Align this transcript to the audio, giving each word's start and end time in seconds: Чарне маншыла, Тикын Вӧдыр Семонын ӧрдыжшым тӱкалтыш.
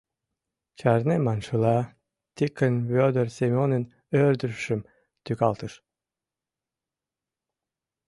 Чарне 0.79 1.15
маншыла, 1.25 1.77
Тикын 2.35 2.73
Вӧдыр 2.91 3.27
Семонын 3.37 3.83
ӧрдыжшым 4.23 4.81
тӱкалтыш. 5.23 5.73